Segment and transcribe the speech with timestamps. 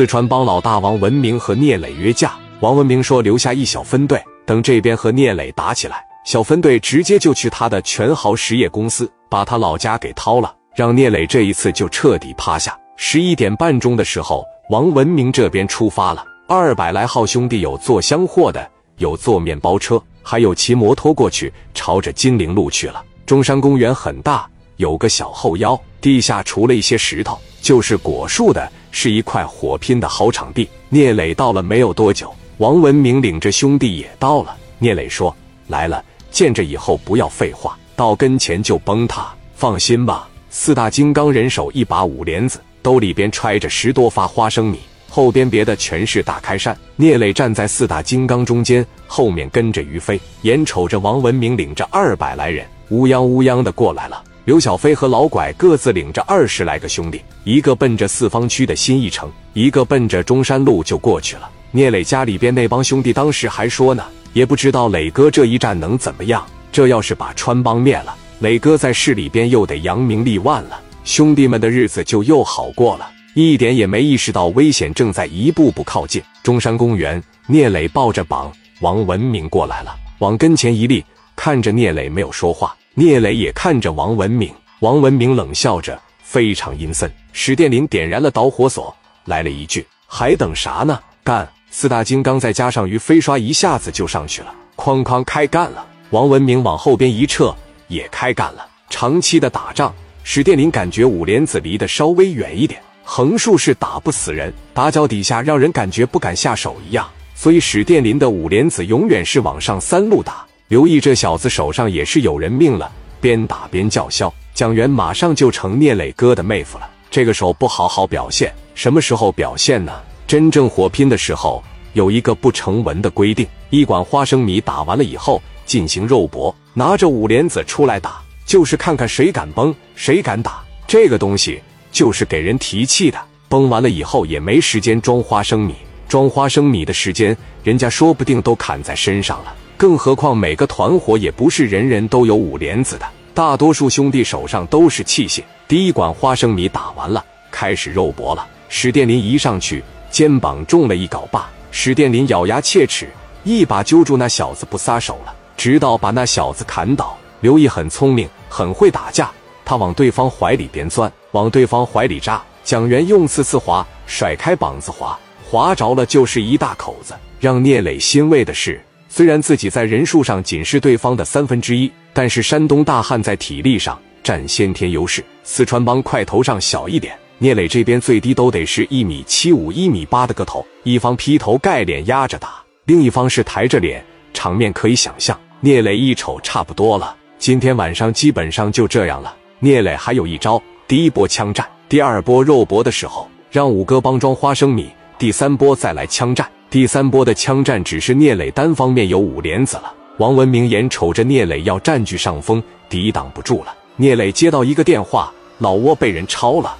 [0.00, 12.74] 四川帮老大王文明和聂磊约架，王文明说留下一小分队，等这边和聂磊打起来，小分队直接就去他的全豪实业公司，把他老家给掏了，让聂磊这一次就彻底趴下。
[12.96, 23.04] 十一点半钟的时候，王文明这边出发了，二百来号兄弟有做箱货的，有坐面包车，还有骑摩托过去，朝着金陵路去了。
[23.26, 24.48] 中山公园很大，
[24.78, 30.68] 有个小后腰，地下除了一些石头，就是果树的，是一块火拼的好场地。
[30.88, 34.56] 聂磊到了没有多久，王文明领着兄弟也到了。
[34.78, 35.34] 聂磊说
[35.68, 39.32] ：“来了，见着以后不要废话，到跟前就崩塌。
[39.54, 46.76] 放心吧。”四大金刚人手一把五连子，兜里边揣着十多发花生米，后边别的全是大开山。
[46.96, 52.66] 聂磊站在四大金刚中间，后面跟着于飞，眼瞅着王文明领着二百来人。
[52.88, 54.20] 乌泱乌泱的过来了，
[54.50, 61.48] 刘小飞和老拐各自领着二十来个兄弟，一个奔着四方区的新义城，一个奔着中山路就过去了。
[61.70, 66.44] 聂磊家里边那帮兄弟当时还说呢，也不知道磊哥这一战能怎么样。
[66.72, 76.20] 这要是把川帮灭了，磊哥在市里边又得扬名立万了，兄弟们的日子就又好过了，一点也没意识到危险正在一步步靠近。
[76.42, 81.04] 中山公园，聂磊抱着膀，王文明过来了，往跟前一立，
[81.36, 82.74] 看着聂磊没有说话。
[82.94, 87.10] 聂磊也看着王文明，王文明冷笑着，非常阴森。
[87.32, 88.94] 史殿林点燃了导火索，
[89.26, 90.98] 来了一句：“还等啥呢？
[91.22, 95.86] 干！”四大金刚再加上于飞刷，一下子就上去了，哐哐开干了。
[96.10, 97.54] 王文明往后边一撤，
[97.86, 98.66] 也开干了。
[98.90, 107.08] 长期的打仗，史殿林感觉五莲子离得稍微远一点，横竖是打不死人，打脚底下让人感觉不敢下手一样。
[107.36, 110.44] 所以史殿林的五莲子永远是往上三路打。
[110.70, 112.88] 刘毅这小子手上也是有人命了，
[113.20, 114.32] 边打边叫嚣。
[114.54, 116.88] 蒋元马上就成聂磊哥的妹夫了。
[117.10, 119.92] 这个时候不好好表现，什么时候表现呢？
[120.28, 121.60] 真正火拼的时候，
[121.94, 130.62] 有一个不成文的规定：一管花生米打完了以后进行肉搏，拿着五莲子出来打，就是看看谁敢崩，谁敢打。
[130.86, 131.60] 这个东西
[131.90, 133.18] 就是给人提气的。
[133.48, 135.74] 崩完了以后也没时间装花生米，
[136.08, 139.52] 装花生米的时间，人家说不定都砍在身上了。
[139.80, 145.42] 更何况每个团伙也不是人人都有五莲子的，大多数兄弟手上都是器械。
[145.66, 148.46] 第一管花生米打完了，开始肉搏了。
[148.68, 151.48] 史殿林一上去，肩膀中了一镐把。
[151.70, 153.08] 史殿林咬牙切齿，
[153.42, 157.16] 一把揪住那小子不撒手了，直到把那小子砍倒。
[157.40, 159.30] 刘毅很聪明，很会打架，
[159.64, 162.42] 他往对方怀里边钻，往对方怀里扎。
[162.62, 167.14] 蒋元用刺刺划，甩开膀子划，划着了就是一大口子。
[167.40, 168.78] 让聂磊欣慰的是。
[169.12, 175.22] 虽然自己在人数上仅是对方的三分之一，但是山东大汉在体力上占先天优势。
[175.42, 180.64] 四川帮块头上小一点，聂磊这边最低都得是一米七五、一米八的个头。
[180.84, 185.38] 一方劈头盖脸压着打，另一方是抬着脸，场面可以想象。
[185.58, 189.36] 聂磊一瞅，差不多了，今天晚上基本上就这样了。
[189.58, 194.88] 聂磊还有一招：第一波枪战，第二波肉搏的时候，让五哥帮装花生米，
[195.18, 196.48] 第三波再来枪战。
[196.70, 199.92] 第三波的枪战只是聂磊单方面有五连子了。
[200.18, 203.74] 王文明眼瞅着聂磊要占据上风，抵挡不住了。
[203.96, 206.76] 聂磊接到一个电话，老窝被人抄了。